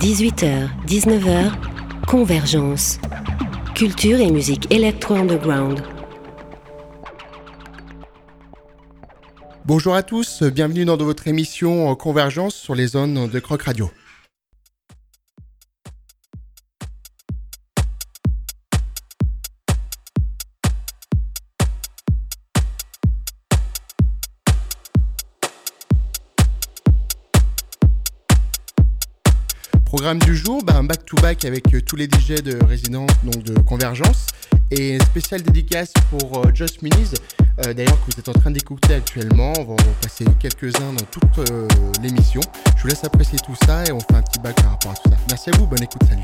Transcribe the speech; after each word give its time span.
18h, 0.00 0.70
19h, 0.86 1.52
Convergence. 2.06 2.98
Culture 3.74 4.18
et 4.18 4.30
musique 4.30 4.72
électro-underground. 4.72 5.82
Bonjour 9.66 9.94
à 9.94 10.02
tous, 10.02 10.42
bienvenue 10.42 10.86
dans 10.86 10.96
votre 10.96 11.28
émission 11.28 11.94
Convergence 11.96 12.54
sur 12.54 12.74
les 12.74 12.86
zones 12.86 13.28
de 13.28 13.40
Croc 13.40 13.60
Radio. 13.60 13.90
Programme 30.00 30.20
du 30.20 30.34
jour, 30.34 30.64
bah, 30.64 30.76
un 30.76 30.84
back-to-back 30.84 31.44
avec 31.44 31.74
euh, 31.74 31.82
tous 31.82 31.94
les 31.94 32.06
DJ 32.06 32.42
de 32.42 32.56
résidence, 32.64 33.10
donc 33.22 33.42
de 33.42 33.52
Convergence, 33.60 34.28
et 34.70 34.98
spécial 34.98 35.42
dédicace 35.42 35.92
pour 36.08 36.38
euh, 36.38 36.50
Just 36.54 36.80
Minis, 36.80 37.12
euh, 37.66 37.74
d'ailleurs 37.74 38.00
que 38.06 38.10
vous 38.10 38.18
êtes 38.18 38.28
en 38.30 38.32
train 38.32 38.50
d'écouter 38.50 38.94
actuellement. 38.94 39.52
On 39.58 39.64
va 39.64 39.72
en 39.74 39.94
passer 40.00 40.24
quelques-uns 40.38 40.94
dans 40.94 41.04
toute 41.10 41.50
l'émission. 42.02 42.40
Je 42.78 42.80
vous 42.80 42.88
laisse 42.88 43.04
apprécier 43.04 43.38
tout 43.44 43.54
ça 43.66 43.84
et 43.84 43.92
on 43.92 44.00
fait 44.00 44.14
un 44.14 44.22
petit 44.22 44.40
back 44.40 44.56
par 44.62 44.70
rapport 44.70 44.92
à 44.92 44.94
tout 44.94 45.10
ça. 45.10 45.18
Merci 45.28 45.50
à 45.50 45.58
vous, 45.58 45.66
bonne 45.66 45.82
écoute, 45.82 46.00
salut. 46.08 46.22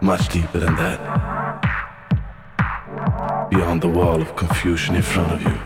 Much 0.00 0.28
deeper 0.28 0.58
than 0.58 0.76
that. 0.76 0.98
Beyond 3.50 3.82
the 3.82 3.88
wall 3.88 4.20
of 4.20 4.36
confusion 4.36 4.94
in 4.94 5.02
front 5.02 5.32
of 5.32 5.42
you. 5.42 5.58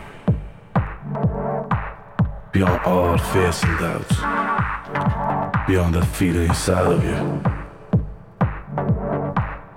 Beyond 2.52 2.80
all 2.84 3.18
fears 3.18 3.62
and 3.64 3.78
doubts. 3.78 4.16
Beyond 5.66 5.94
that 5.94 6.06
feeling 6.06 6.48
inside 6.48 6.86
of 6.86 7.04
you 7.04 7.52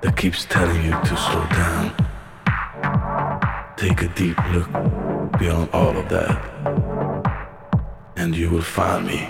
that 0.05 0.15
keeps 0.15 0.45
telling 0.45 0.83
you 0.83 0.91
to 0.91 1.17
slow 1.17 1.45
down. 1.49 1.91
Take 3.75 4.03
a 4.03 4.07
deep 4.09 4.37
look 4.53 4.69
beyond 5.39 5.69
all 5.73 5.97
of 5.97 6.07
that, 6.09 6.37
and 8.15 8.35
you 8.35 8.49
will 8.49 8.61
find 8.61 9.07
me. 9.07 9.27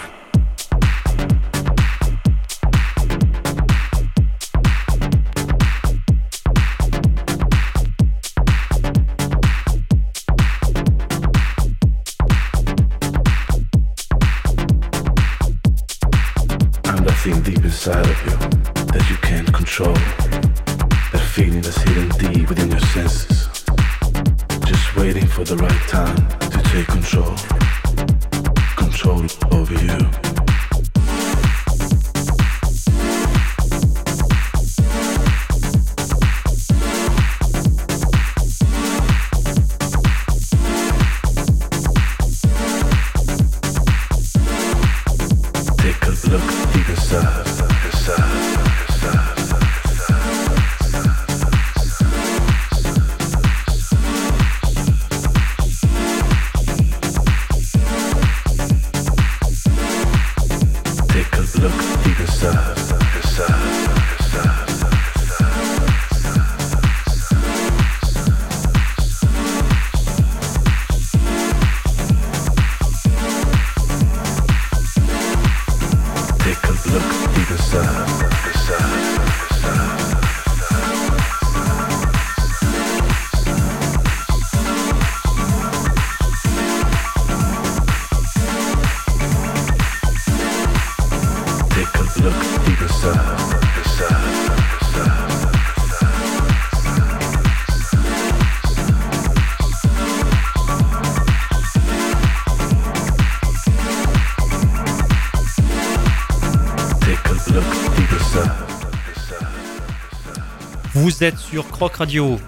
Vous 110.94 111.24
êtes 111.24 111.38
sur 111.38 111.68
Croc 111.70 111.98
Radio. 111.98 112.40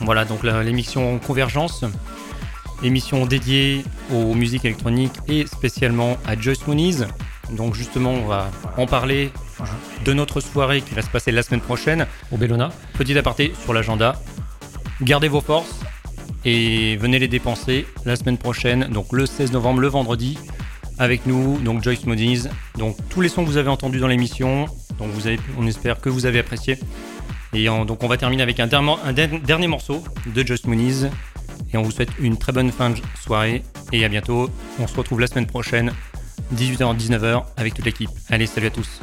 Voilà, 0.00 0.24
donc 0.24 0.42
l'émission 0.42 1.18
Convergence, 1.18 1.84
émission 2.82 3.26
dédiée 3.26 3.84
aux 4.10 4.34
musiques 4.34 4.64
électroniques 4.64 5.18
et 5.28 5.46
spécialement 5.46 6.16
à 6.26 6.38
Joyce 6.40 6.66
Moonies. 6.66 7.04
Donc 7.50 7.74
justement, 7.74 8.10
on 8.12 8.26
va 8.26 8.50
en 8.76 8.86
parler 8.86 9.30
de 10.04 10.12
notre 10.12 10.40
soirée 10.40 10.80
qui 10.80 10.94
va 10.94 11.02
se 11.02 11.10
passer 11.10 11.30
la 11.32 11.42
semaine 11.42 11.60
prochaine 11.60 12.06
au 12.32 12.36
Bellona. 12.36 12.70
Petit 12.98 13.16
aparté 13.18 13.52
sur 13.62 13.72
l'agenda. 13.72 14.20
Gardez 15.02 15.28
vos 15.28 15.40
forces 15.40 15.80
et 16.44 16.96
venez 16.96 17.18
les 17.18 17.28
dépenser 17.28 17.86
la 18.04 18.16
semaine 18.16 18.38
prochaine, 18.38 18.88
donc 18.90 19.12
le 19.12 19.26
16 19.26 19.52
novembre, 19.52 19.80
le 19.80 19.88
vendredi, 19.88 20.38
avec 20.98 21.26
nous, 21.26 21.58
donc 21.58 21.82
Joyce 21.82 22.06
Moonies. 22.06 22.44
Donc 22.78 22.96
tous 23.08 23.20
les 23.20 23.28
sons 23.28 23.44
que 23.44 23.48
vous 23.48 23.56
avez 23.56 23.68
entendus 23.70 23.98
dans 24.00 24.08
l'émission, 24.08 24.66
donc 24.98 25.10
vous 25.12 25.26
avez, 25.26 25.38
on 25.58 25.66
espère 25.66 26.00
que 26.00 26.08
vous 26.08 26.26
avez 26.26 26.38
apprécié. 26.38 26.78
Et 27.52 27.66
donc 27.66 28.02
on 28.02 28.08
va 28.08 28.16
terminer 28.16 28.42
avec 28.42 28.58
un, 28.60 28.66
dermo- 28.66 28.98
un 29.04 29.12
der- 29.12 29.40
dernier 29.40 29.68
morceau 29.68 30.02
de 30.26 30.44
Just 30.46 30.66
Moonies. 30.66 31.06
Et 31.72 31.76
on 31.76 31.82
vous 31.82 31.90
souhaite 31.90 32.10
une 32.20 32.36
très 32.36 32.52
bonne 32.52 32.70
fin 32.72 32.90
de 32.90 32.96
soirée. 33.20 33.62
Et 33.92 34.04
à 34.04 34.08
bientôt. 34.08 34.50
On 34.80 34.86
se 34.86 34.96
retrouve 34.96 35.20
la 35.20 35.26
semaine 35.26 35.46
prochaine, 35.46 35.92
18h 36.54 36.84
19h, 36.94 37.44
avec 37.56 37.74
toute 37.74 37.84
l'équipe. 37.84 38.10
Allez, 38.30 38.46
salut 38.46 38.66
à 38.66 38.70
tous. 38.70 39.00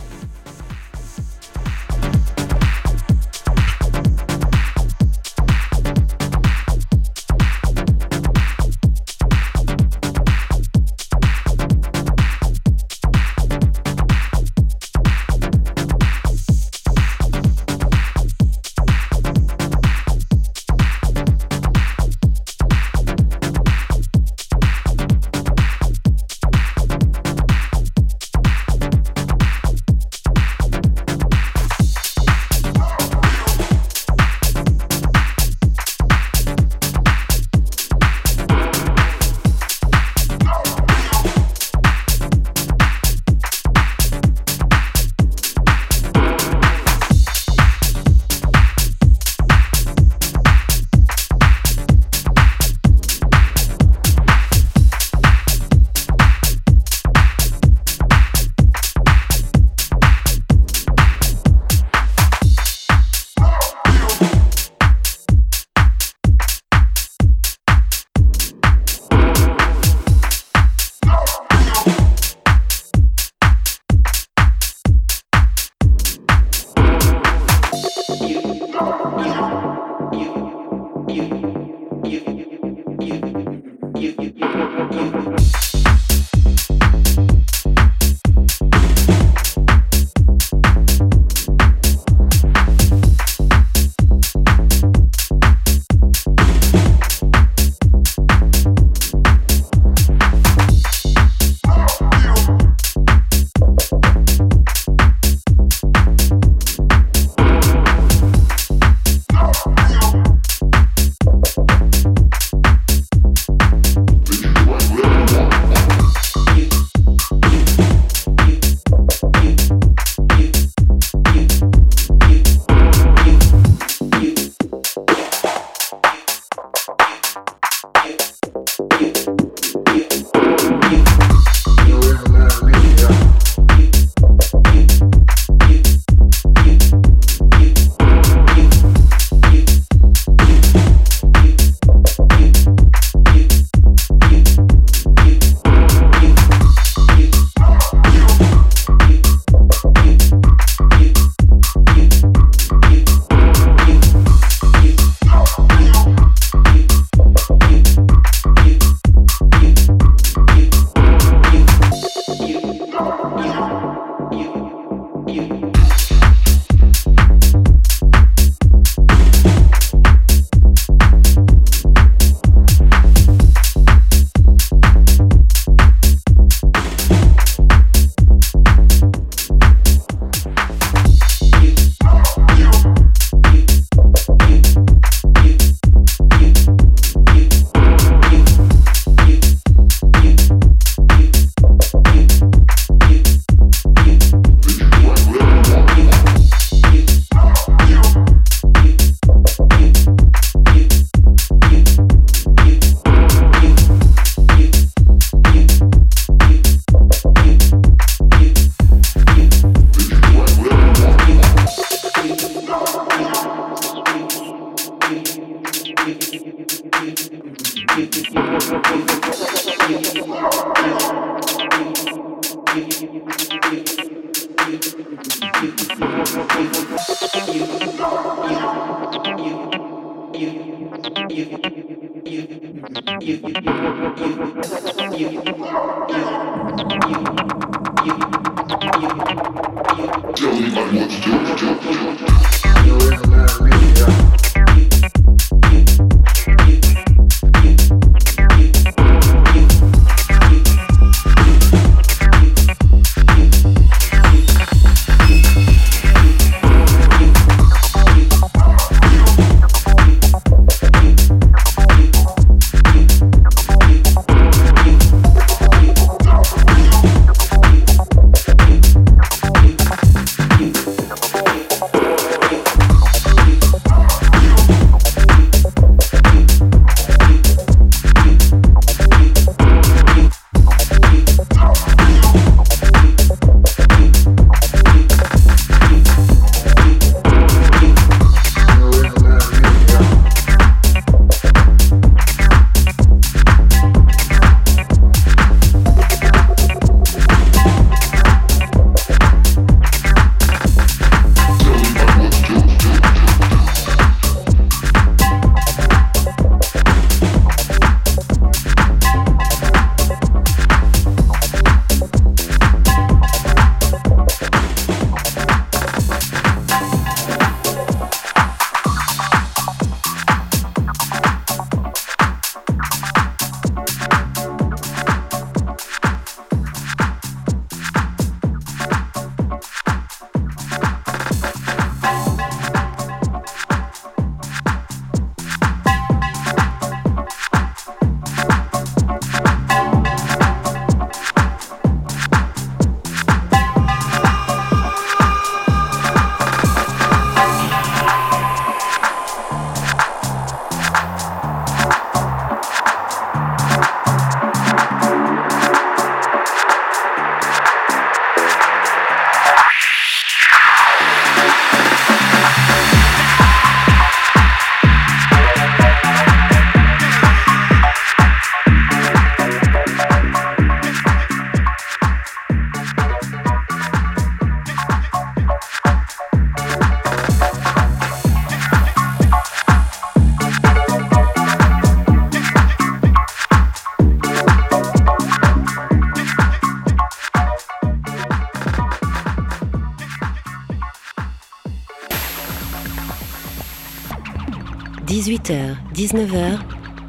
18h, 395.22 395.76
19h, 395.94 396.58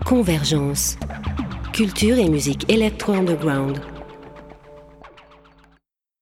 Convergence. 0.05 0.99
Culture 1.73 2.19
et 2.19 2.29
musique 2.29 2.71
électro-underground. 2.71 3.92